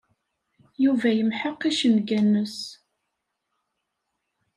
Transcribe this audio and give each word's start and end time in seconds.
Yuba 0.83 1.09
yemḥeq 1.17 1.61
icenga-nnes. 1.69 2.57